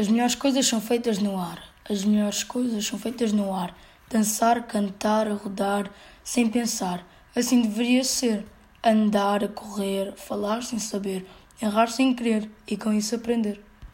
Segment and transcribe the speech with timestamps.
[0.00, 1.62] As melhores coisas são feitas no ar.
[1.86, 3.76] As melhores coisas são feitas no ar.
[4.08, 5.90] Dançar, cantar, rodar,
[6.24, 7.06] sem pensar.
[7.36, 8.46] Assim deveria ser.
[8.82, 11.26] Andar, correr, falar sem saber,
[11.60, 13.62] errar sem querer e com isso aprender.